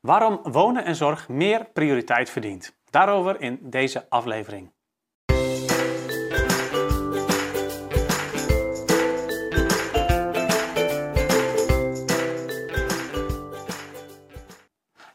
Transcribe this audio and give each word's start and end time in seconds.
Waarom 0.00 0.40
wonen 0.42 0.84
en 0.84 0.96
zorg 0.96 1.28
meer 1.28 1.64
prioriteit 1.72 2.30
verdient. 2.30 2.78
Daarover 2.90 3.40
in 3.40 3.58
deze 3.62 4.06
aflevering. 4.08 4.72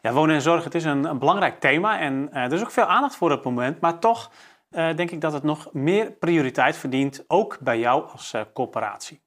Ja, 0.02 0.12
wonen 0.12 0.34
en 0.34 0.42
zorg, 0.42 0.64
het 0.64 0.74
is 0.74 0.84
een, 0.84 1.18
belangrijk 1.18 1.60
thema 1.60 1.98
en 1.98 2.28
uh, 2.32 2.36
er 2.36 2.52
is 2.52 2.60
ook 2.60 2.70
veel 2.70 2.84
aandacht 2.84 3.16
voor 3.16 3.30
op 3.30 3.36
het 3.36 3.44
moment, 3.44 3.80
maar 3.80 3.98
toch 3.98 4.30
uh, 4.70 4.94
denk 4.94 5.10
ik 5.10 5.20
dat 5.20 5.32
het 5.32 5.42
nog 5.42 5.72
meer 5.72 6.12
prioriteit 6.12 6.76
verdient, 6.76 7.24
ook 7.26 7.58
bij 7.60 7.78
jou 7.78 8.10
als 8.10 8.34
uh, 8.34 8.40
corporatie. 8.52 9.25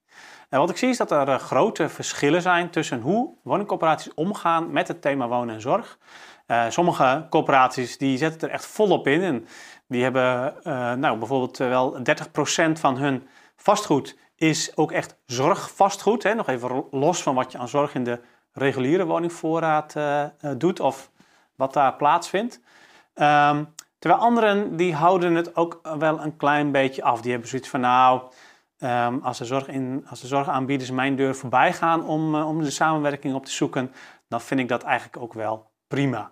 En 0.50 0.60
wat 0.60 0.70
ik 0.70 0.78
zie 0.78 0.90
is 0.90 0.98
dat 0.98 1.12
er 1.12 1.40
grote 1.40 1.90
verschillen 1.90 2.42
zijn 2.42 2.70
tussen 2.70 3.02
hoe 3.02 3.34
woningcorporaties 3.44 4.14
omgaan 4.14 4.72
met 4.72 4.88
het 4.88 5.02
thema 5.02 5.28
wonen 5.28 5.56
en 5.56 5.62
zorg. 5.62 5.98
sommige 6.70 7.28
corporaties 7.30 7.98
die 7.98 8.18
zetten 8.18 8.48
er 8.48 8.54
echt 8.54 8.66
volop 8.66 9.08
in 9.08 9.22
en 9.22 9.48
die 9.88 10.04
hebben 10.04 10.54
nou, 11.00 11.18
bijvoorbeeld 11.18 11.58
wel 11.58 11.98
30% 11.98 12.72
van 12.72 12.98
hun 12.98 13.28
vastgoed 13.56 14.18
is 14.36 14.78
ook 14.78 14.92
echt 14.92 15.18
zorgvastgoed. 15.26 16.24
Hè? 16.24 16.34
Nog 16.34 16.48
even 16.48 16.86
los 16.92 17.24
van 17.24 17.36
wat 17.36 17.52
je 17.52 17.58
aan 17.58 17.68
zorg 17.68 17.94
in 17.94 18.04
de 18.04 18.20
reguliere 18.54 19.06
woningvoorraad 19.06 19.96
doet 20.58 20.80
of 20.80 21.12
wat 21.56 21.74
daar 21.74 21.96
plaatsvindt. 21.96 22.60
Um, 23.16 23.74
terwijl 24.00 24.22
anderen 24.22 24.78
die 24.78 24.96
houden 24.96 25.36
het 25.36 25.56
ook 25.56 25.80
wel 25.98 26.22
een 26.22 26.38
klein 26.38 26.72
beetje 26.72 27.04
af. 27.04 27.22
Die 27.22 27.32
hebben 27.32 27.50
zoiets 27.50 27.70
van 27.70 27.80
nou, 27.80 28.22
um, 28.80 29.20
als, 29.24 29.38
de 29.38 29.46
zorg 29.46 29.68
in, 29.68 30.06
als 30.10 30.22
de 30.22 30.28
zorgaanbieders 30.28 30.92
mijn 30.92 31.16
deur 31.16 31.36
voorbij 31.36 31.74
gaan 31.74 32.06
om, 32.06 32.36
uh, 32.36 32.48
om 32.48 32.64
de 32.64 32.72
samenwerking 32.72 33.36
op 33.36 33.46
te 33.46 33.52
zoeken, 33.52 33.92
dan 34.28 34.42
vind 34.42 34.60
ik 34.60 34.68
dat 34.68 34.84
eigenlijk 34.84 35.24
ook 35.24 35.34
wel 35.34 35.72
prima. 35.88 36.32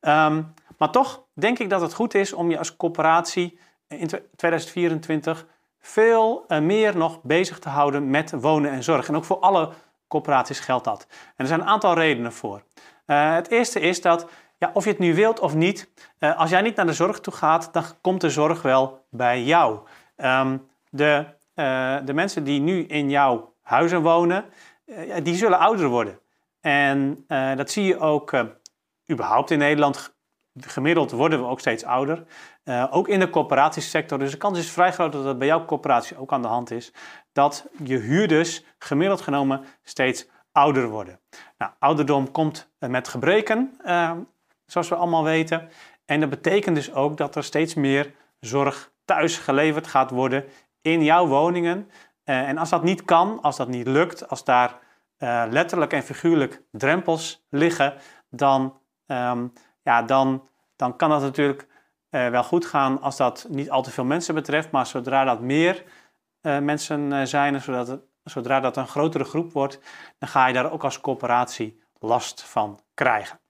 Um, 0.00 0.54
maar 0.78 0.90
toch 0.90 1.24
denk 1.34 1.58
ik 1.58 1.70
dat 1.70 1.80
het 1.80 1.94
goed 1.94 2.14
is 2.14 2.32
om 2.32 2.50
je 2.50 2.58
als 2.58 2.76
corporatie 2.76 3.58
in 3.88 4.08
2024 4.36 5.46
veel 5.78 6.44
uh, 6.48 6.58
meer 6.58 6.96
nog 6.96 7.22
bezig 7.22 7.58
te 7.58 7.68
houden 7.68 8.10
met 8.10 8.30
wonen 8.30 8.70
en 8.70 8.82
zorg. 8.82 9.08
En 9.08 9.16
ook 9.16 9.24
voor 9.24 9.38
alle 9.38 9.70
corporaties 10.08 10.60
geldt 10.60 10.84
dat. 10.84 11.06
En 11.10 11.16
er 11.36 11.46
zijn 11.46 11.60
een 11.60 11.66
aantal 11.66 11.94
redenen 11.94 12.32
voor. 12.32 12.62
Uh, 13.06 13.34
het 13.34 13.50
eerste 13.50 13.80
is 13.80 14.00
dat, 14.00 14.26
ja, 14.58 14.70
of 14.74 14.84
je 14.84 14.90
het 14.90 14.98
nu 14.98 15.14
wilt 15.14 15.40
of 15.40 15.54
niet, 15.54 15.90
als 16.18 16.50
jij 16.50 16.60
niet 16.60 16.76
naar 16.76 16.86
de 16.86 16.92
zorg 16.92 17.20
toe 17.20 17.32
gaat, 17.32 17.72
dan 17.72 17.84
komt 18.00 18.20
de 18.20 18.30
zorg 18.30 18.62
wel 18.62 19.04
bij 19.10 19.42
jou. 19.42 19.78
Um, 20.16 20.68
de, 20.90 21.26
de 22.04 22.12
mensen 22.14 22.44
die 22.44 22.60
nu 22.60 22.84
in 22.84 23.10
jouw 23.10 23.54
huizen 23.62 24.02
wonen, 24.02 24.44
die 25.22 25.34
zullen 25.34 25.58
ouder 25.58 25.88
worden. 25.88 26.20
En 26.60 27.24
dat 27.56 27.70
zie 27.70 27.84
je 27.84 27.98
ook 27.98 28.32
überhaupt 29.10 29.50
in 29.50 29.58
Nederland. 29.58 30.16
Gemiddeld 30.60 31.10
worden 31.10 31.40
we 31.40 31.46
ook 31.46 31.60
steeds 31.60 31.84
ouder. 31.84 32.24
Ook 32.90 33.08
in 33.08 33.20
de 33.20 33.30
corporatiesector. 33.30 34.18
Dus 34.18 34.30
de 34.30 34.36
kans 34.36 34.58
is 34.58 34.70
vrij 34.70 34.92
groot 34.92 35.12
dat 35.12 35.24
dat 35.24 35.38
bij 35.38 35.46
jouw 35.46 35.64
corporatie 35.64 36.18
ook 36.18 36.32
aan 36.32 36.42
de 36.42 36.48
hand 36.48 36.70
is. 36.70 36.92
Dat 37.32 37.66
je 37.84 37.96
huurders 37.98 38.64
gemiddeld 38.78 39.20
genomen 39.20 39.64
steeds 39.82 40.28
ouder 40.52 40.88
worden. 40.88 41.20
Nou, 41.58 41.72
ouderdom 41.78 42.30
komt 42.30 42.70
met 42.78 43.08
gebreken, 43.08 43.80
zoals 44.66 44.88
we 44.88 44.94
allemaal 44.94 45.24
weten. 45.24 45.68
En 46.04 46.20
dat 46.20 46.30
betekent 46.30 46.76
dus 46.76 46.92
ook 46.92 47.16
dat 47.16 47.36
er 47.36 47.44
steeds 47.44 47.74
meer 47.74 48.14
zorg 48.40 48.92
thuis 49.04 49.38
geleverd 49.38 49.86
gaat 49.86 50.10
worden 50.10 50.44
in 50.92 51.04
jouw 51.04 51.26
woningen. 51.26 51.90
Uh, 52.24 52.48
en 52.48 52.58
als 52.58 52.70
dat 52.70 52.82
niet 52.82 53.04
kan, 53.04 53.42
als 53.42 53.56
dat 53.56 53.68
niet 53.68 53.86
lukt, 53.86 54.28
als 54.28 54.44
daar 54.44 54.78
letterlijk 55.50 55.92
en 55.92 56.02
figuurlijk 56.02 56.62
drempels 56.70 57.44
liggen, 57.50 57.94
dan, 58.30 58.80
um, 59.06 59.52
ja, 59.82 60.02
dan, 60.02 60.48
dan 60.76 60.96
kan 60.96 61.10
dat 61.10 61.20
natuurlijk 61.20 61.66
uh, 62.10 62.28
wel 62.28 62.44
goed 62.44 62.66
gaan 62.66 63.00
als 63.00 63.16
dat 63.16 63.46
niet 63.48 63.70
al 63.70 63.82
te 63.82 63.90
veel 63.90 64.04
mensen 64.04 64.34
betreft. 64.34 64.70
Maar 64.70 64.86
zodra 64.86 65.24
dat 65.24 65.40
meer 65.40 65.84
mensen 66.40 67.28
zijn 67.28 67.60
zodra 68.24 68.60
dat 68.60 68.76
een 68.76 68.88
grotere 68.88 69.24
groep 69.24 69.52
wordt, 69.52 69.80
dan 70.18 70.28
ga 70.28 70.46
je 70.46 70.52
daar 70.52 70.72
ook 70.72 70.84
als 70.84 71.00
coöperatie 71.00 71.82
last 71.98 72.42
van 72.42 72.80
krijgen. 72.94 73.40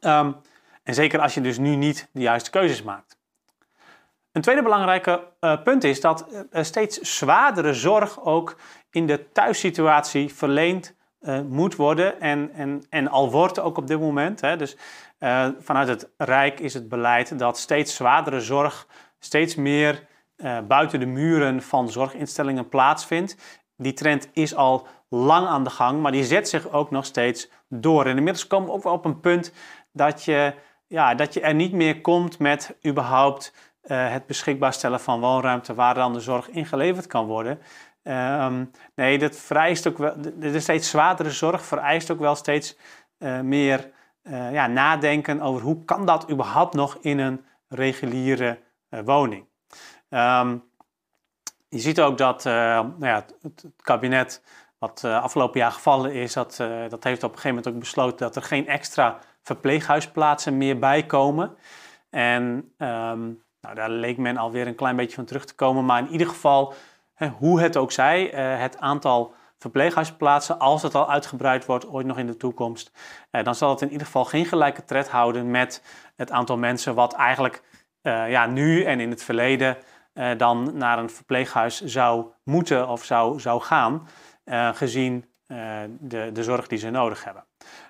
Um, 0.00 0.36
en 0.82 0.94
zeker 0.94 1.20
als 1.20 1.34
je 1.34 1.40
dus 1.40 1.58
nu 1.58 1.74
niet 1.74 2.08
de 2.12 2.20
juiste 2.20 2.50
keuzes 2.50 2.82
maakt. 2.82 3.15
Een 4.36 4.42
tweede 4.42 4.62
belangrijke 4.62 5.20
punt 5.64 5.84
is 5.84 6.00
dat 6.00 6.26
steeds 6.52 7.00
zwaardere 7.00 7.74
zorg 7.74 8.24
ook 8.24 8.56
in 8.90 9.06
de 9.06 9.32
thuissituatie 9.32 10.34
verleend 10.34 10.94
moet 11.48 11.76
worden 11.76 12.20
en, 12.20 12.50
en, 12.52 12.82
en 12.90 13.08
al 13.08 13.30
wordt 13.30 13.60
ook 13.60 13.76
op 13.76 13.86
dit 13.86 14.00
moment. 14.00 14.40
Hè. 14.40 14.56
Dus 14.56 14.76
vanuit 15.60 15.88
het 15.88 16.08
Rijk 16.16 16.60
is 16.60 16.74
het 16.74 16.88
beleid 16.88 17.38
dat 17.38 17.58
steeds 17.58 17.96
zwaardere 17.96 18.40
zorg 18.40 18.86
steeds 19.18 19.54
meer 19.54 20.06
buiten 20.68 21.00
de 21.00 21.06
muren 21.06 21.62
van 21.62 21.90
zorginstellingen 21.90 22.68
plaatsvindt. 22.68 23.36
Die 23.76 23.92
trend 23.92 24.28
is 24.32 24.54
al 24.54 24.86
lang 25.08 25.46
aan 25.46 25.64
de 25.64 25.70
gang, 25.70 26.00
maar 26.00 26.12
die 26.12 26.24
zet 26.24 26.48
zich 26.48 26.70
ook 26.70 26.90
nog 26.90 27.04
steeds 27.04 27.50
door. 27.68 28.04
En 28.04 28.16
inmiddels 28.16 28.46
komen 28.46 28.68
we 28.68 28.74
ook 28.74 28.82
wel 28.82 28.92
op 28.92 29.04
een 29.04 29.20
punt 29.20 29.52
dat 29.92 30.24
je, 30.24 30.54
ja, 30.86 31.14
dat 31.14 31.34
je 31.34 31.40
er 31.40 31.54
niet 31.54 31.72
meer 31.72 32.00
komt 32.00 32.38
met 32.38 32.76
überhaupt 32.86 33.52
uh, 33.86 34.10
het 34.10 34.26
beschikbaar 34.26 34.72
stellen 34.72 35.00
van 35.00 35.20
woonruimte 35.20 35.74
waar 35.74 35.94
dan 35.94 36.12
de 36.12 36.20
zorg 36.20 36.48
ingeleverd 36.48 37.06
kan 37.06 37.26
worden. 37.26 37.58
Um, 38.02 38.70
nee, 38.94 39.18
dat 39.18 39.36
vereist 39.36 39.86
ook 39.86 39.98
wel, 39.98 40.14
de, 40.38 40.60
steeds 40.60 40.90
zwaardere 40.90 41.30
zorg 41.30 41.64
vereist 41.64 42.10
ook 42.10 42.18
wel 42.18 42.34
steeds 42.34 42.76
uh, 43.18 43.40
meer 43.40 43.90
uh, 44.22 44.52
ja, 44.52 44.66
nadenken 44.66 45.40
over 45.40 45.62
hoe 45.62 45.84
kan 45.84 46.06
dat 46.06 46.30
überhaupt 46.30 46.74
nog 46.74 46.98
in 47.00 47.18
een 47.18 47.44
reguliere 47.68 48.58
woning. 48.88 49.46
Um, 50.08 50.64
je 51.68 51.78
ziet 51.78 52.00
ook 52.00 52.18
dat 52.18 52.44
nou 52.44 52.96
ja, 52.98 53.24
het, 53.42 53.64
kabinet 53.76 54.42
wat 54.78 55.04
afgelopen 55.04 55.60
jaar 55.60 55.72
gevallen 55.72 56.12
is, 56.12 56.32
dat, 56.32 56.56
dat 56.88 57.04
heeft 57.04 57.22
op 57.22 57.30
een 57.30 57.38
gegeven 57.38 57.48
moment 57.48 57.68
ook 57.68 57.78
besloten 57.78 58.18
dat 58.18 58.36
er 58.36 58.42
geen 58.42 58.66
extra 58.68 59.18
verpleeghuisplaatsen 59.42 60.56
meer 60.56 60.78
bij 60.78 61.06
komen. 61.06 61.56
En 62.10 62.72
um, 62.78 63.44
nou, 63.66 63.78
daar 63.78 63.90
leek 63.90 64.16
men 64.16 64.36
alweer 64.36 64.66
een 64.66 64.74
klein 64.74 64.96
beetje 64.96 65.14
van 65.14 65.24
terug 65.24 65.44
te 65.44 65.54
komen. 65.54 65.84
Maar 65.84 65.98
in 65.98 66.10
ieder 66.10 66.26
geval, 66.26 66.74
hoe 67.38 67.60
het 67.60 67.76
ook 67.76 67.92
zij, 67.92 68.24
het 68.58 68.78
aantal 68.78 69.34
verpleeghuisplaatsen, 69.58 70.58
als 70.58 70.82
het 70.82 70.94
al 70.94 71.10
uitgebreid 71.10 71.66
wordt 71.66 71.88
ooit 71.88 72.06
nog 72.06 72.18
in 72.18 72.26
de 72.26 72.36
toekomst, 72.36 72.92
eh, 73.30 73.44
dan 73.44 73.54
zal 73.54 73.70
het 73.70 73.82
in 73.82 73.90
ieder 73.90 74.06
geval 74.06 74.24
geen 74.24 74.46
gelijke 74.46 74.84
tred 74.84 75.08
houden 75.08 75.50
met 75.50 75.82
het 76.16 76.30
aantal 76.30 76.56
mensen 76.56 76.94
wat 76.94 77.14
eigenlijk 77.14 77.62
uh, 78.02 78.30
ja, 78.30 78.46
nu 78.46 78.82
en 78.82 79.00
in 79.00 79.10
het 79.10 79.22
verleden 79.22 79.76
dan 80.36 80.76
naar 80.76 80.98
een 80.98 81.10
verpleeghuis 81.10 81.84
zou 81.84 82.26
moeten 82.44 82.88
of 82.88 83.04
zou, 83.04 83.40
zou 83.40 83.60
gaan, 83.60 84.08
gezien 84.74 85.24
de, 85.98 86.30
de 86.32 86.42
zorg 86.42 86.66
die 86.66 86.78
ze 86.78 86.90
nodig 86.90 87.24
hebben. 87.24 87.44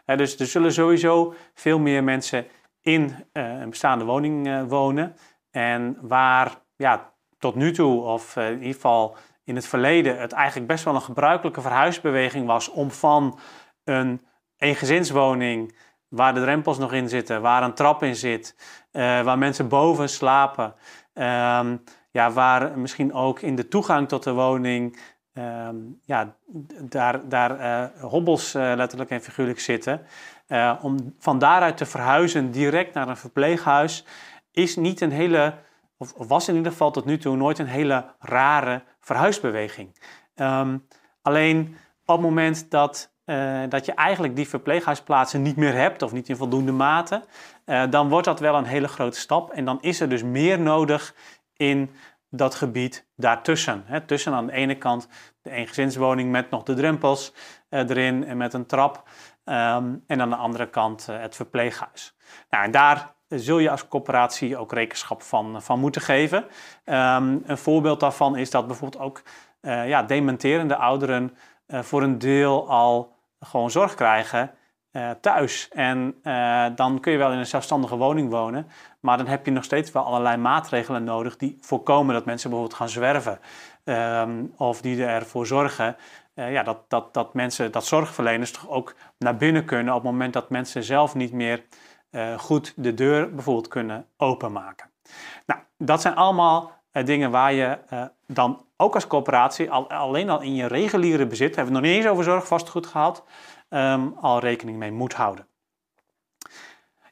dus 0.04 0.38
er 0.38 0.46
zullen 0.46 0.72
sowieso 0.72 1.34
veel 1.54 1.78
meer 1.78 2.04
mensen 2.04 2.46
in 2.80 3.26
een 3.32 3.70
bestaande 3.70 4.04
woning 4.04 4.66
wonen 4.68 5.16
en 5.56 5.96
waar 6.00 6.52
ja, 6.76 7.12
tot 7.38 7.54
nu 7.54 7.72
toe, 7.72 8.02
of 8.02 8.36
in 8.36 8.58
ieder 8.58 8.74
geval 8.74 9.16
in 9.44 9.54
het 9.54 9.66
verleden 9.66 10.20
het 10.20 10.32
eigenlijk 10.32 10.66
best 10.66 10.84
wel 10.84 10.94
een 10.94 11.00
gebruikelijke 11.00 11.60
verhuisbeweging 11.60 12.46
was 12.46 12.68
om 12.68 12.90
van 12.90 13.38
een 13.84 14.26
eengezinswoning 14.56 15.76
waar 16.08 16.34
de 16.34 16.40
drempels 16.40 16.78
nog 16.78 16.92
in 16.92 17.08
zitten, 17.08 17.40
waar 17.40 17.62
een 17.62 17.74
trap 17.74 18.02
in 18.02 18.16
zit, 18.16 18.56
uh, 18.92 19.22
waar 19.22 19.38
mensen 19.38 19.68
boven 19.68 20.08
slapen, 20.08 20.74
um, 21.14 21.82
ja, 22.10 22.30
waar 22.32 22.78
misschien 22.78 23.12
ook 23.12 23.40
in 23.40 23.56
de 23.56 23.68
toegang 23.68 24.08
tot 24.08 24.22
de 24.22 24.32
woning 24.32 24.98
um, 25.32 26.00
ja, 26.04 26.36
daar, 26.80 27.28
daar 27.28 27.60
uh, 27.60 28.02
hobbels 28.02 28.52
letterlijk 28.52 29.10
en 29.10 29.20
figuurlijk 29.20 29.60
zitten. 29.60 30.06
om 30.80 31.14
van 31.18 31.38
daaruit 31.38 31.76
te 31.76 31.86
verhuizen 31.86 32.50
direct 32.50 32.94
naar 32.94 33.08
een 33.08 33.16
verpleeghuis 33.16 34.04
is 34.56 34.76
niet 34.76 35.00
een 35.00 35.10
hele, 35.10 35.54
of 35.96 36.12
was 36.16 36.48
in 36.48 36.54
ieder 36.56 36.72
geval 36.72 36.90
tot 36.90 37.04
nu 37.04 37.18
toe 37.18 37.36
nooit 37.36 37.58
een 37.58 37.66
hele 37.66 38.14
rare 38.18 38.82
verhuisbeweging. 39.00 39.96
Um, 40.34 40.86
alleen 41.22 41.76
op 42.04 42.16
het 42.16 42.20
moment 42.20 42.70
dat, 42.70 43.12
uh, 43.24 43.62
dat 43.68 43.86
je 43.86 43.92
eigenlijk 43.92 44.36
die 44.36 44.48
verpleeghuisplaatsen 44.48 45.42
niet 45.42 45.56
meer 45.56 45.74
hebt 45.74 46.02
of 46.02 46.12
niet 46.12 46.28
in 46.28 46.36
voldoende 46.36 46.72
mate, 46.72 47.24
uh, 47.66 47.82
dan 47.90 48.08
wordt 48.08 48.26
dat 48.26 48.40
wel 48.40 48.54
een 48.54 48.64
hele 48.64 48.88
grote 48.88 49.18
stap. 49.18 49.50
En 49.50 49.64
dan 49.64 49.78
is 49.80 50.00
er 50.00 50.08
dus 50.08 50.22
meer 50.22 50.60
nodig 50.60 51.14
in 51.56 51.90
dat 52.30 52.54
gebied 52.54 53.06
daartussen. 53.16 53.82
Hè, 53.86 54.00
tussen 54.00 54.32
aan 54.32 54.46
de 54.46 54.52
ene 54.52 54.78
kant 54.78 55.08
de 55.42 55.50
eengezinswoning 55.50 56.30
met 56.30 56.50
nog 56.50 56.62
de 56.62 56.74
drempels 56.74 57.32
uh, 57.70 57.80
erin 57.80 58.24
en 58.24 58.36
met 58.36 58.54
een 58.54 58.66
trap. 58.66 59.08
Um, 59.44 60.04
en 60.06 60.20
aan 60.20 60.30
de 60.30 60.36
andere 60.36 60.70
kant 60.70 61.06
het 61.06 61.36
verpleeghuis. 61.36 62.16
Nou, 62.50 62.64
en 62.64 62.70
daar 62.70 63.14
zul 63.28 63.58
je 63.58 63.70
als 63.70 63.88
coöperatie 63.88 64.56
ook 64.56 64.72
rekenschap 64.72 65.22
van, 65.22 65.62
van 65.62 65.80
moeten 65.80 66.02
geven. 66.02 66.44
Um, 66.84 67.42
een 67.46 67.58
voorbeeld 67.58 68.00
daarvan 68.00 68.36
is 68.36 68.50
dat 68.50 68.66
bijvoorbeeld 68.66 69.02
ook 69.02 69.22
uh, 69.60 69.88
ja, 69.88 70.02
dementerende 70.02 70.76
ouderen 70.76 71.36
uh, 71.66 71.82
voor 71.82 72.02
een 72.02 72.18
deel 72.18 72.68
al 72.68 73.14
gewoon 73.40 73.70
zorg 73.70 73.94
krijgen 73.94 74.50
thuis. 75.20 75.68
En 75.68 76.14
dan 76.74 77.00
kun 77.00 77.12
je 77.12 77.18
wel 77.18 77.32
in 77.32 77.38
een 77.38 77.46
zelfstandige 77.46 77.96
woning 77.96 78.30
wonen. 78.30 78.68
Maar 79.00 79.16
dan 79.16 79.26
heb 79.26 79.46
je 79.46 79.52
nog 79.52 79.64
steeds 79.64 79.92
wel 79.92 80.04
allerlei 80.04 80.36
maatregelen 80.36 81.04
nodig 81.04 81.36
die 81.36 81.58
voorkomen 81.60 82.14
dat 82.14 82.24
mensen 82.24 82.50
bijvoorbeeld 82.50 82.78
gaan 82.78 82.88
zwerven. 82.88 83.38
Ehm, 83.84 84.44
of 84.56 84.80
die 84.80 85.04
ervoor 85.04 85.46
zorgen 85.46 85.96
ja, 86.34 86.62
dat, 86.62 86.78
dat, 86.88 87.14
dat 87.14 87.34
mensen, 87.34 87.72
dat 87.72 87.86
zorgverleners 87.86 88.50
toch 88.50 88.68
ook 88.68 88.94
naar 89.18 89.36
binnen 89.36 89.64
kunnen 89.64 89.94
op 89.94 90.02
het 90.02 90.10
moment 90.10 90.32
dat 90.32 90.50
mensen 90.50 90.82
zelf 90.82 91.14
niet 91.14 91.32
meer 91.32 91.64
goed 92.36 92.72
de 92.76 92.94
deur 92.94 93.34
bijvoorbeeld 93.34 93.68
kunnen 93.68 94.06
openmaken. 94.16 94.90
Nou, 95.46 95.60
dat 95.78 96.00
zijn 96.00 96.14
allemaal 96.14 96.72
dingen 97.04 97.30
waar 97.30 97.52
je 97.52 97.78
dan 98.26 98.64
ook 98.76 98.94
als 98.94 99.06
coöperatie, 99.06 99.70
al, 99.70 99.90
alleen 99.90 100.30
al 100.30 100.40
in 100.40 100.54
je 100.54 100.66
reguliere 100.66 101.26
bezit, 101.26 101.56
hebben 101.56 101.74
we 101.74 101.80
nog 101.80 101.88
niet 101.88 101.98
eens 101.98 102.10
over 102.10 102.24
zorgvastgoed 102.24 102.86
gehad, 102.86 103.24
um, 103.68 104.16
al 104.20 104.38
rekening 104.38 104.78
mee 104.78 104.92
moet 104.92 105.14
houden. 105.14 105.46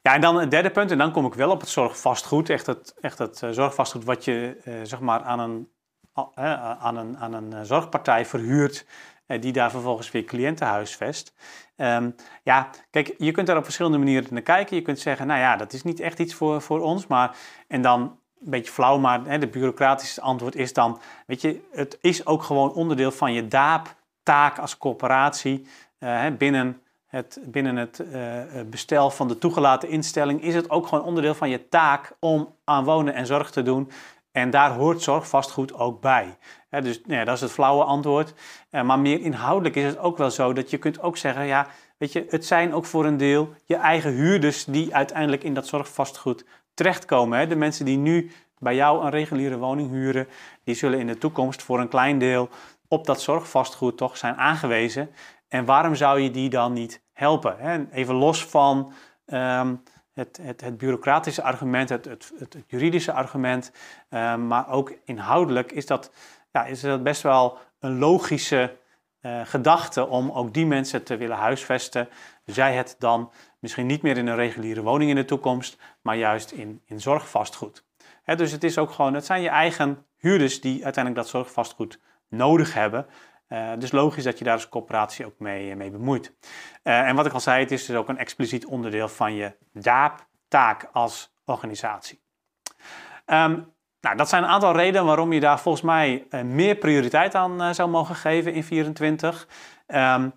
Ja, 0.01 0.13
en 0.13 0.21
dan 0.21 0.39
het 0.39 0.51
derde 0.51 0.71
punt, 0.71 0.91
en 0.91 0.97
dan 0.97 1.11
kom 1.11 1.25
ik 1.25 1.33
wel 1.33 1.49
op 1.49 1.59
het 1.59 1.69
zorgvastgoed, 1.69 2.49
echt 2.49 2.65
het, 2.65 2.95
echt 3.01 3.17
het 3.17 3.41
zorgvastgoed 3.51 4.03
wat 4.03 4.25
je 4.25 4.57
zeg 4.83 4.99
maar 4.99 5.23
aan 5.23 5.39
een, 5.39 5.69
aan 6.79 6.97
een, 6.97 7.17
aan 7.17 7.33
een 7.33 7.65
zorgpartij 7.65 8.25
verhuurt, 8.25 8.85
die 9.27 9.51
daar 9.51 9.71
vervolgens 9.71 10.11
weer 10.11 10.23
cliënten 10.23 10.67
huisvest. 10.67 11.33
Um, 11.77 12.15
ja, 12.43 12.69
kijk, 12.89 13.15
je 13.17 13.31
kunt 13.31 13.47
daar 13.47 13.57
op 13.57 13.63
verschillende 13.63 13.97
manieren 13.97 14.33
naar 14.33 14.41
kijken. 14.41 14.75
Je 14.75 14.81
kunt 14.81 14.99
zeggen, 14.99 15.27
nou 15.27 15.39
ja, 15.39 15.55
dat 15.55 15.73
is 15.73 15.83
niet 15.83 15.99
echt 15.99 16.19
iets 16.19 16.33
voor, 16.33 16.61
voor 16.61 16.81
ons, 16.81 17.07
maar 17.07 17.37
en 17.67 17.81
dan 17.81 18.01
een 18.01 18.51
beetje 18.51 18.71
flauw, 18.71 18.97
maar 18.97 19.25
hè, 19.25 19.37
de 19.37 19.47
bureaucratische 19.47 20.21
antwoord 20.21 20.55
is 20.55 20.73
dan, 20.73 20.99
weet 21.27 21.41
je, 21.41 21.61
het 21.71 21.97
is 22.01 22.25
ook 22.25 22.43
gewoon 22.43 22.73
onderdeel 22.73 23.11
van 23.11 23.33
je 23.33 23.47
DAAP-taak 23.47 24.59
als 24.59 24.77
corporatie 24.77 25.67
uh, 25.99 26.25
binnen 26.37 26.81
het, 27.05 27.39
binnen 27.45 27.75
het 27.75 27.99
uh, 27.99 28.41
bestel 28.65 29.09
van 29.09 29.27
de 29.27 29.37
toegelaten 29.37 29.89
instelling 29.89 30.41
is 30.41 30.55
het 30.55 30.69
ook 30.69 30.87
gewoon 30.87 31.03
onderdeel 31.03 31.33
van 31.33 31.49
je 31.49 31.69
taak 31.69 32.11
om 32.19 32.55
aan 32.63 32.83
wonen 32.83 33.13
en 33.13 33.25
zorg 33.25 33.51
te 33.51 33.61
doen. 33.61 33.91
En 34.35 34.49
daar 34.49 34.71
hoort 34.71 35.01
zorgvastgoed 35.01 35.73
ook 35.73 36.01
bij. 36.01 36.37
dus 36.69 37.01
nou 37.05 37.19
ja, 37.19 37.25
dat 37.25 37.35
is 37.35 37.41
het 37.41 37.51
flauwe 37.51 37.83
antwoord. 37.83 38.33
Uh, 38.71 38.81
maar 38.81 38.99
meer 38.99 39.21
inhoudelijk 39.21 39.75
is 39.75 39.85
het 39.85 39.97
ook 39.97 40.17
wel 40.17 40.31
zo 40.31 40.53
dat 40.53 40.69
je 40.69 40.77
kunt 40.77 41.01
ook 41.01 41.17
zeggen, 41.17 41.45
ja, 41.45 41.67
weet 41.97 42.11
je, 42.11 42.25
het 42.29 42.45
zijn 42.45 42.73
ook 42.73 42.85
voor 42.85 43.05
een 43.05 43.17
deel 43.17 43.53
je 43.65 43.75
eigen 43.75 44.11
huurders 44.11 44.65
die 44.65 44.95
uiteindelijk 44.95 45.43
in 45.43 45.53
dat 45.53 45.67
zorgvastgoed 45.67 46.45
terechtkomen. 46.73 47.49
De 47.49 47.55
mensen 47.55 47.85
die 47.85 47.97
nu 47.97 48.31
bij 48.59 48.75
jou 48.75 49.03
een 49.03 49.09
reguliere 49.09 49.57
woning 49.57 49.89
huren, 49.89 50.27
die 50.63 50.75
zullen 50.75 50.99
in 50.99 51.07
de 51.07 51.17
toekomst 51.17 51.63
voor 51.63 51.79
een 51.79 51.87
klein 51.87 52.19
deel 52.19 52.49
op 52.87 53.05
dat 53.05 53.21
zorgvastgoed 53.21 53.97
toch 53.97 54.17
zijn 54.17 54.35
aangewezen. 54.35 55.09
En 55.47 55.65
waarom 55.65 55.95
zou 55.95 56.19
je 56.19 56.31
die 56.31 56.49
dan 56.49 56.73
niet 56.73 57.01
helpen? 57.13 57.89
Even 57.91 58.15
los 58.15 58.45
van 58.45 58.93
um, 59.25 59.83
het, 60.15 60.39
het, 60.41 60.61
het, 60.61 60.77
bureaucratische 60.77 61.41
argument, 61.41 61.89
het, 61.89 62.05
het, 62.05 62.31
het 62.37 62.57
juridische 62.67 63.11
argument, 63.11 63.71
um, 64.09 64.47
maar 64.47 64.69
ook 64.69 64.93
inhoudelijk 65.05 65.71
is 65.71 65.85
dat, 65.85 66.11
ja, 66.51 66.65
is 66.65 66.81
dat 66.81 67.03
best 67.03 67.21
wel 67.21 67.57
een 67.79 67.97
logische 67.97 68.77
uh, 69.21 69.41
gedachte 69.45 70.07
om 70.07 70.31
ook 70.31 70.53
die 70.53 70.65
mensen 70.65 71.03
te 71.03 71.17
willen 71.17 71.37
huisvesten. 71.37 72.09
Zij 72.45 72.75
het 72.75 72.95
dan 72.99 73.31
misschien 73.59 73.85
niet 73.85 74.01
meer 74.01 74.17
in 74.17 74.27
een 74.27 74.35
reguliere 74.35 74.81
woning 74.81 75.09
in 75.09 75.15
de 75.15 75.25
toekomst, 75.25 75.77
maar 76.01 76.15
juist 76.15 76.51
in, 76.51 76.81
in 76.85 77.01
zorgvastgoed. 77.01 77.83
dus 78.25 78.51
het, 78.51 78.63
is 78.63 78.77
ook 78.77 78.91
gewoon, 78.91 79.13
het 79.13 79.25
zijn 79.25 79.41
je 79.41 79.49
eigen 79.49 80.05
huurders 80.17 80.61
die 80.61 80.83
uiteindelijk 80.83 81.23
dat 81.23 81.33
zorgvastgoed 81.33 81.99
nodig 82.29 82.73
hebben. 82.73 83.05
Uh, 83.49 83.71
dus 83.77 83.91
logisch 83.91 84.23
dat 84.23 84.37
je 84.37 84.43
daar 84.43 84.53
als 84.53 84.69
coöperatie 84.69 85.25
ook 85.25 85.39
mee, 85.39 85.69
eh, 85.71 85.75
mee 85.75 85.91
bemoeit. 85.91 86.33
Uh, 86.83 87.07
en 87.07 87.15
wat 87.15 87.25
ik 87.25 87.33
al 87.33 87.39
zei, 87.39 87.59
het 87.59 87.71
is 87.71 87.85
dus 87.85 87.95
ook 87.95 88.09
een 88.09 88.17
expliciet 88.17 88.65
onderdeel 88.65 89.07
van 89.07 89.33
je 89.35 89.55
DAAP-taak 89.73 90.89
als 90.91 91.33
organisatie. 91.45 92.23
Um, 93.25 93.73
nou, 94.01 94.17
dat 94.17 94.29
zijn 94.29 94.43
een 94.43 94.49
aantal 94.49 94.75
redenen 94.75 95.05
waarom 95.05 95.33
je 95.33 95.39
daar 95.39 95.59
volgens 95.59 95.83
mij 95.83 96.27
meer 96.43 96.75
prioriteit 96.75 97.35
aan 97.35 97.75
zou 97.75 97.89
mogen 97.89 98.15
geven 98.15 98.53
in 98.53 98.63
2024. 98.63 99.47
Um, 99.87 100.33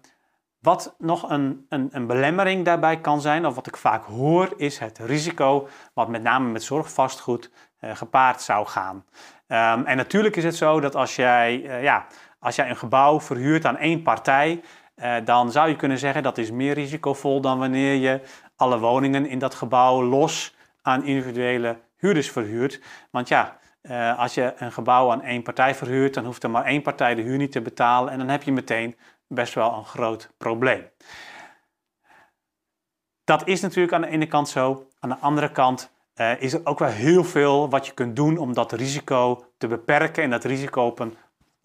wat 0.60 0.94
nog 0.98 1.30
een, 1.30 1.66
een, 1.68 1.88
een, 1.92 2.06
belemmering 2.06 2.64
daarbij 2.64 3.00
kan 3.00 3.20
zijn, 3.20 3.46
of 3.46 3.54
wat 3.54 3.66
ik 3.66 3.76
vaak 3.76 4.04
hoor, 4.04 4.54
is 4.56 4.78
het 4.78 4.98
risico 4.98 5.68
wat 5.94 6.08
met 6.08 6.22
name 6.22 6.50
met 6.50 6.62
zorgvastgoed 6.62 7.50
gepaard 7.80 8.40
zou 8.40 8.66
gaan. 8.66 8.96
Um, 8.96 9.84
en 9.86 9.96
natuurlijk 9.96 10.36
is 10.36 10.44
het 10.44 10.56
zo 10.56 10.80
dat 10.80 10.94
als 10.94 11.16
jij, 11.16 11.60
ja, 11.82 12.06
als 12.38 12.56
jij 12.56 12.68
een 12.68 12.76
gebouw 12.76 13.20
verhuurt 13.20 13.64
aan 13.64 13.76
één 13.76 14.02
partij, 14.02 14.60
uh, 14.96 15.14
dan 15.24 15.52
zou 15.52 15.68
je 15.68 15.76
kunnen 15.76 15.98
zeggen 15.98 16.22
dat 16.22 16.38
is 16.38 16.50
meer 16.50 16.74
risicovol 16.74 17.40
dan 17.40 17.58
wanneer 17.58 17.94
je 17.94 18.20
alle 18.56 18.78
woningen 18.78 19.26
in 19.26 19.38
dat 19.38 19.54
gebouw 19.54 20.02
los 20.02 20.54
aan 20.82 21.04
individuele 21.04 21.78
huurders 21.96 22.30
verhuurt. 22.30 22.80
Want 23.10 23.28
ja, 23.28 23.58
als 24.16 24.34
je 24.34 24.54
een 24.56 24.72
gebouw 24.72 25.10
aan 25.10 25.22
één 25.22 25.42
partij 25.42 25.74
verhuurt, 25.74 26.14
dan 26.14 26.24
hoeft 26.24 26.42
er 26.42 26.50
maar 26.50 26.64
één 26.64 26.82
partij 26.82 27.14
de 27.14 27.22
huur 27.22 27.36
niet 27.36 27.52
te 27.52 27.60
betalen 27.60 28.12
en 28.12 28.18
dan 28.18 28.28
heb 28.28 28.42
je 28.42 28.52
meteen 28.52 28.96
best 29.28 29.54
wel 29.54 29.74
een 29.74 29.84
groot 29.84 30.30
probleem. 30.38 30.90
Dat 33.24 33.46
is 33.46 33.60
natuurlijk 33.60 33.92
aan 33.92 34.00
de 34.00 34.08
ene 34.08 34.26
kant 34.26 34.48
zo. 34.48 34.88
Aan 35.00 35.08
de 35.08 35.18
andere 35.18 35.50
kant 35.52 35.90
uh, 36.16 36.42
is 36.42 36.52
er 36.52 36.60
ook 36.64 36.78
wel 36.78 36.88
heel 36.88 37.24
veel 37.24 37.68
wat 37.70 37.86
je 37.86 37.92
kunt 37.92 38.16
doen 38.16 38.36
om 38.36 38.54
dat 38.54 38.72
risico 38.72 39.44
te 39.58 39.66
beperken 39.66 40.22
en 40.22 40.30
dat 40.30 40.44
risico 40.44 40.86
op 40.86 40.98
een, 40.98 41.16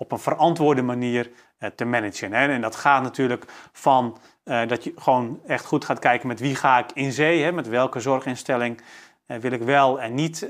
op 0.04 0.12
een 0.12 0.20
verantwoorde 0.20 0.82
manier 0.82 1.32
uh, 1.60 1.70
te 1.70 1.86
managen. 1.86 2.34
En 2.34 2.62
dat 2.62 2.76
gaat 2.76 3.04
natuurlijk 3.04 3.46
van 3.72 4.18
uh, 4.46 4.68
dat 4.68 4.84
je 4.84 4.94
gewoon 4.96 5.40
echt 5.48 5.66
goed 5.66 5.86
gaat 5.86 6.00
kijken 6.00 6.28
met 6.28 6.40
wie 6.40 6.56
ga 6.56 6.78
ik 6.78 6.92
in 6.94 7.12
zee, 7.12 7.52
met 7.52 7.68
welke 7.68 8.00
zorginstelling 8.00 8.82
wil 9.26 9.52
ik 9.52 9.62
wel 9.62 10.02
en 10.02 10.14
niet 10.14 10.48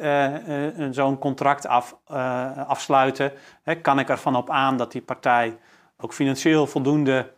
zo'n 0.92 1.20
contract 1.20 1.68
af, 1.68 1.98
afsluiten. 2.68 3.32
Kan 3.82 4.00
ik 4.00 4.10
ervan 4.10 4.36
op 4.36 4.50
aan 4.50 4.78
dat 4.78 4.92
die 4.92 5.02
partij 5.02 5.58
ook 5.98 6.14
financieel 6.14 6.68
voldoende 6.68 7.32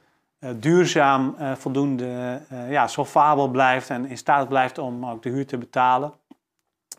duurzaam, 0.56 1.36
voldoende 1.58 2.42
ja, 2.70 2.88
solvabel 2.88 3.48
blijft 3.48 3.90
en 3.90 4.06
in 4.06 4.18
staat 4.18 4.48
blijft 4.48 4.78
om 4.78 5.06
ook 5.06 5.24
de 5.24 5.30
huur 5.30 5.46
te 5.48 5.58
betalen. 5.58 6.14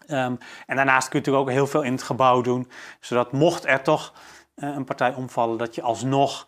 Um, 0.08 0.38
en 0.66 0.76
daarnaast 0.76 1.08
kun 1.08 1.20
je 1.20 1.24
natuurlijk 1.24 1.44
ook 1.48 1.54
heel 1.54 1.66
veel 1.66 1.82
in 1.82 1.92
het 1.92 2.02
gebouw 2.02 2.40
doen, 2.40 2.70
zodat 3.00 3.32
mocht 3.32 3.66
er 3.66 3.82
toch 3.82 4.12
een 4.56 4.84
partij 4.84 5.14
omvallen, 5.14 5.58
dat 5.58 5.74
je 5.74 5.82
alsnog 5.82 6.46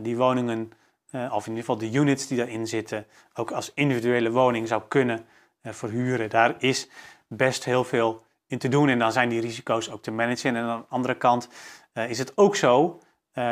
die 0.00 0.16
woningen, 0.16 0.72
of 1.12 1.46
in 1.46 1.56
ieder 1.56 1.64
geval 1.64 1.78
de 1.78 1.92
units 1.92 2.26
die 2.26 2.38
daarin 2.38 2.66
zitten, 2.66 3.06
ook 3.34 3.50
als 3.50 3.72
individuele 3.74 4.30
woning 4.30 4.68
zou 4.68 4.82
kunnen 4.88 5.26
verhuren. 5.62 6.30
Daar 6.30 6.54
is 6.58 6.88
best 7.28 7.64
heel 7.64 7.84
veel 7.84 8.22
in 8.46 8.58
te 8.58 8.68
doen 8.68 8.88
en 8.88 8.98
dan 8.98 9.12
zijn 9.12 9.28
die 9.28 9.40
risico's 9.40 9.90
ook 9.90 10.02
te 10.02 10.10
managen. 10.10 10.56
En 10.56 10.62
aan 10.62 10.80
de 10.80 10.86
andere 10.88 11.14
kant 11.14 11.48
is 11.92 12.18
het 12.18 12.32
ook 12.36 12.56
zo 12.56 13.00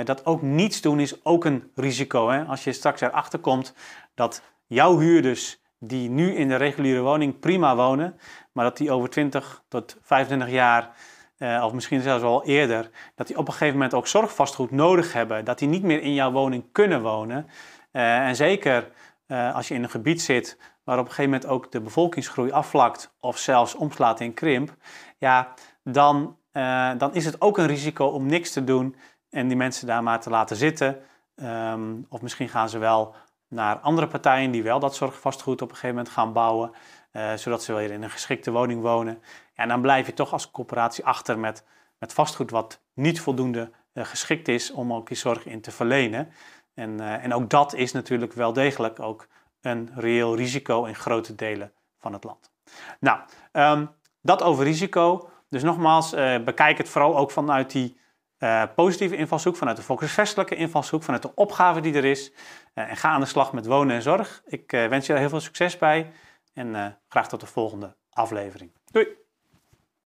dat 0.04 0.26
ook 0.26 0.42
niets 0.42 0.80
doen 0.80 1.00
is 1.00 1.24
ook 1.24 1.44
een 1.44 1.70
risico. 1.74 2.28
Hè? 2.28 2.44
Als 2.44 2.64
je 2.64 2.72
straks 2.72 3.00
erachter 3.00 3.38
komt 3.38 3.74
dat 4.14 4.42
jouw 4.66 4.98
huurders 4.98 5.60
die 5.78 6.10
nu 6.10 6.34
in 6.34 6.48
de 6.48 6.56
reguliere 6.56 7.00
woning 7.00 7.38
prima 7.38 7.76
wonen, 7.76 8.18
maar 8.52 8.64
dat 8.64 8.76
die 8.76 8.90
over 8.90 9.10
20 9.10 9.62
tot 9.68 9.96
25 10.02 10.50
jaar, 10.50 10.96
uh, 11.42 11.62
of 11.64 11.72
misschien 11.72 12.00
zelfs 12.00 12.24
al 12.24 12.44
eerder, 12.44 12.90
dat 13.14 13.26
die 13.26 13.38
op 13.38 13.46
een 13.46 13.52
gegeven 13.52 13.74
moment 13.74 13.94
ook 13.94 14.06
zorgvastgoed 14.06 14.70
nodig 14.70 15.12
hebben, 15.12 15.44
dat 15.44 15.58
die 15.58 15.68
niet 15.68 15.82
meer 15.82 16.02
in 16.02 16.14
jouw 16.14 16.30
woning 16.30 16.64
kunnen 16.72 17.02
wonen. 17.02 17.46
Uh, 17.92 18.26
en 18.26 18.36
zeker 18.36 18.90
als 19.54 19.68
je 19.68 19.74
in 19.74 19.82
een 19.82 19.90
gebied 19.90 20.22
zit 20.22 20.58
waar 20.84 20.98
op 20.98 21.04
een 21.04 21.10
gegeven 21.10 21.30
moment 21.30 21.50
ook 21.50 21.72
de 21.72 21.80
bevolkingsgroei 21.80 22.50
afvlakt 22.50 23.14
of 23.20 23.38
zelfs 23.38 23.74
omslaat 23.74 24.20
in 24.20 24.34
krimp, 24.34 24.74
ja, 25.18 25.54
dan, 25.84 26.36
dan 26.98 27.14
is 27.14 27.24
het 27.24 27.40
ook 27.40 27.58
een 27.58 27.66
risico 27.66 28.06
om 28.06 28.26
niks 28.26 28.52
te 28.52 28.64
doen 28.64 28.96
en 29.30 29.48
die 29.48 29.56
mensen 29.56 29.86
daar 29.86 30.02
maar 30.02 30.20
te 30.20 30.30
laten 30.30 30.56
zitten. 30.56 30.98
Ehm, 31.36 31.94
of 32.08 32.22
misschien 32.22 32.48
gaan 32.48 32.68
ze 32.68 32.78
wel 32.78 33.14
naar 33.48 33.78
andere 33.78 34.06
partijen 34.06 34.50
die 34.50 34.62
wel 34.62 34.78
dat 34.78 34.94
zorgvastgoed 34.94 35.62
op 35.62 35.68
een 35.68 35.74
gegeven 35.74 35.96
moment 35.96 36.14
gaan 36.14 36.32
bouwen, 36.32 36.70
uh, 37.12 37.32
zodat 37.34 37.62
ze 37.62 37.74
weer 37.74 37.90
in 37.90 38.02
een 38.02 38.10
geschikte 38.10 38.50
woning 38.50 38.82
wonen. 38.82 39.22
En 39.54 39.68
dan 39.68 39.80
blijf 39.80 40.06
je 40.06 40.14
toch 40.14 40.32
als 40.32 40.50
coöperatie 40.50 41.04
achter 41.04 41.38
met, 41.38 41.64
met 41.98 42.12
vastgoed 42.12 42.50
wat 42.50 42.80
niet 42.94 43.20
voldoende 43.20 43.70
uh, 43.94 44.04
geschikt 44.04 44.48
is 44.48 44.70
om 44.70 44.92
ook 44.92 45.08
die 45.08 45.16
zorg 45.16 45.46
in 45.46 45.60
te 45.60 45.70
verlenen. 45.70 46.32
En, 46.74 46.90
uh, 47.00 47.24
en 47.24 47.34
ook 47.34 47.50
dat 47.50 47.74
is 47.74 47.92
natuurlijk 47.92 48.32
wel 48.32 48.52
degelijk 48.52 49.00
ook 49.00 49.26
een 49.60 49.90
reëel 49.94 50.36
risico 50.36 50.84
in 50.84 50.94
grote 50.94 51.34
delen 51.34 51.72
van 51.98 52.12
het 52.12 52.24
land. 52.24 52.50
Nou, 53.00 53.20
um, 53.52 53.90
dat 54.22 54.42
over 54.42 54.64
risico. 54.64 55.30
Dus 55.48 55.62
nogmaals, 55.62 56.10
bekijk 56.44 56.78
het 56.78 56.88
vooral 56.88 57.16
ook 57.16 57.30
vanuit 57.30 57.70
die 57.70 58.00
positieve 58.74 59.16
invalshoek, 59.16 59.56
vanuit 59.56 59.76
de 59.76 59.82
volksvestelijke 59.82 60.54
invalshoek, 60.54 61.02
vanuit 61.02 61.22
de 61.22 61.34
opgave 61.34 61.80
die 61.80 61.94
er 61.94 62.04
is. 62.04 62.32
En 62.74 62.96
ga 62.96 63.08
aan 63.08 63.20
de 63.20 63.26
slag 63.26 63.52
met 63.52 63.66
wonen 63.66 63.96
en 63.96 64.02
zorg. 64.02 64.42
Ik 64.46 64.70
wens 64.70 65.06
je 65.06 65.12
er 65.12 65.18
heel 65.18 65.28
veel 65.28 65.40
succes 65.40 65.78
bij 65.78 66.12
en 66.52 66.98
graag 67.08 67.28
tot 67.28 67.40
de 67.40 67.46
volgende 67.46 67.96
aflevering. 68.10 68.72
Doei! 68.84 69.21